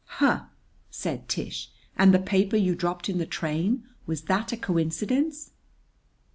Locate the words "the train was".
3.19-4.23